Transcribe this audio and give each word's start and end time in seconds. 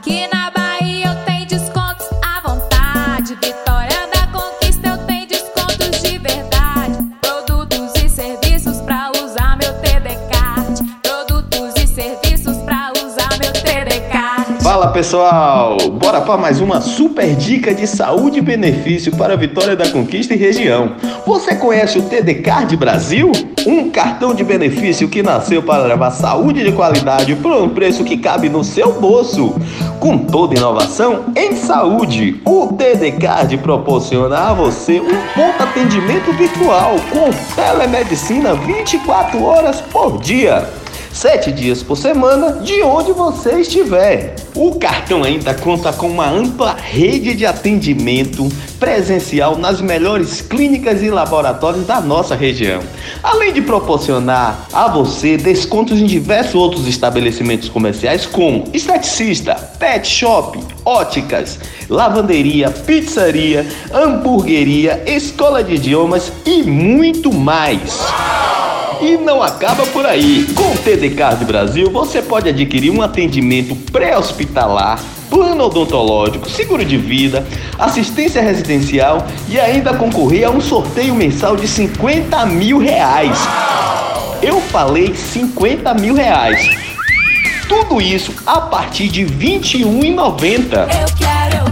Aqui 0.00 0.26
na 0.32 0.50
Bahia 0.50 1.08
eu 1.08 1.24
tenho 1.26 1.46
descontos 1.46 2.06
à 2.22 2.40
vontade. 2.40 3.34
Vitória 3.34 4.08
da 4.10 4.26
Conquista 4.28 4.88
eu 4.88 4.96
tenho 5.06 5.26
descontos 5.26 6.02
de 6.02 6.16
verdade. 6.16 6.98
Produtos 7.20 7.92
e 8.02 8.08
serviços 8.08 8.78
pra 8.78 9.12
usar 9.22 9.58
meu 9.58 9.74
TD 9.74 10.16
Card. 10.32 10.82
Produtos 11.02 11.74
e 11.76 11.86
serviços 11.86 12.56
pra 12.62 12.90
usar 12.96 13.28
meu 13.38 13.52
TD 13.52 14.00
Card. 14.10 14.62
Fala 14.62 14.88
pessoal, 14.88 15.76
bora 15.92 16.22
para 16.22 16.38
mais 16.38 16.62
uma 16.62 16.80
super 16.80 17.36
dica 17.36 17.74
de 17.74 17.86
saúde 17.86 18.38
e 18.38 18.42
benefício 18.42 19.14
para 19.14 19.36
Vitória 19.36 19.76
da 19.76 19.90
Conquista 19.90 20.32
e 20.32 20.38
região. 20.38 20.96
Você 21.26 21.54
conhece 21.56 21.98
o 21.98 22.02
TD 22.02 22.36
Card 22.36 22.74
Brasil? 22.74 23.30
Um 23.66 23.90
cartão 23.90 24.34
de 24.34 24.42
benefício 24.42 25.08
que 25.08 25.22
nasceu 25.22 25.62
para 25.62 25.84
levar 25.84 26.10
saúde 26.10 26.64
de 26.64 26.72
qualidade 26.72 27.36
por 27.36 27.52
um 27.52 27.68
preço 27.68 28.02
que 28.04 28.16
cabe 28.16 28.48
no 28.48 28.64
seu 28.64 28.98
bolso. 28.98 29.54
Com 30.00 30.16
toda 30.16 30.56
inovação 30.56 31.26
em 31.36 31.54
saúde, 31.54 32.40
o 32.46 32.68
TD 32.68 33.12
Card 33.12 33.58
proporciona 33.58 34.48
a 34.48 34.54
você 34.54 34.98
um 34.98 35.10
ponto 35.34 35.62
atendimento 35.62 36.32
virtual 36.32 36.96
com 37.12 37.30
telemedicina 37.54 38.54
24 38.54 39.44
horas 39.44 39.82
por 39.82 40.18
dia 40.18 40.66
sete 41.12 41.50
dias 41.52 41.82
por 41.82 41.96
semana, 41.96 42.60
de 42.62 42.82
onde 42.82 43.12
você 43.12 43.60
estiver. 43.60 44.34
O 44.54 44.76
cartão 44.76 45.22
ainda 45.22 45.54
conta 45.54 45.92
com 45.92 46.08
uma 46.08 46.28
ampla 46.28 46.74
rede 46.74 47.34
de 47.34 47.46
atendimento 47.46 48.48
presencial 48.78 49.58
nas 49.58 49.80
melhores 49.80 50.40
clínicas 50.40 51.02
e 51.02 51.10
laboratórios 51.10 51.86
da 51.86 52.00
nossa 52.00 52.34
região, 52.34 52.80
além 53.22 53.52
de 53.52 53.60
proporcionar 53.60 54.66
a 54.72 54.88
você 54.88 55.36
descontos 55.36 55.98
em 56.00 56.06
diversos 56.06 56.54
outros 56.54 56.86
estabelecimentos 56.86 57.68
comerciais 57.68 58.24
como 58.26 58.64
esteticista, 58.72 59.54
pet 59.78 60.08
shop, 60.08 60.58
óticas, 60.84 61.58
lavanderia, 61.88 62.70
pizzaria, 62.70 63.66
hamburgueria, 63.92 65.02
escola 65.06 65.62
de 65.62 65.74
idiomas 65.74 66.32
e 66.46 66.62
muito 66.62 67.32
mais. 67.32 68.00
E 69.00 69.16
não 69.16 69.42
acaba 69.42 69.86
por 69.86 70.04
aí. 70.04 70.46
Com 70.54 70.72
o 70.72 70.76
TD 70.76 71.10
Card 71.10 71.44
Brasil, 71.44 71.90
você 71.90 72.20
pode 72.20 72.48
adquirir 72.48 72.90
um 72.90 73.00
atendimento 73.00 73.74
pré-hospitalar, 73.90 75.00
plano 75.30 75.64
odontológico, 75.64 76.48
seguro 76.48 76.84
de 76.84 76.98
vida, 76.98 77.46
assistência 77.78 78.42
residencial 78.42 79.26
e 79.48 79.58
ainda 79.58 79.94
concorrer 79.94 80.46
a 80.46 80.50
um 80.50 80.60
sorteio 80.60 81.14
mensal 81.14 81.56
de 81.56 81.66
50 81.66 82.44
mil 82.46 82.78
reais. 82.78 83.38
Eu 84.42 84.60
falei 84.60 85.14
50 85.14 85.94
mil 85.94 86.14
reais. 86.14 86.68
Tudo 87.68 88.02
isso 88.02 88.34
a 88.46 88.60
partir 88.60 89.08
de 89.08 89.24
R$ 89.24 89.30
21,90. 89.60 90.88
Eu 91.00 91.16
quero, 91.16 91.64
eu. 91.64 91.69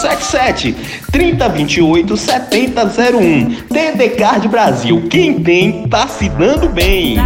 77 0.00 0.76
3028 1.10 2.16
7001. 2.16 3.56
TD 3.68 4.10
Card 4.10 4.46
Brasil. 4.46 5.08
Quem 5.10 5.42
tem, 5.42 5.88
tá 5.88 6.06
se 6.06 6.28
dando 6.28 6.68
bem. 6.68 7.16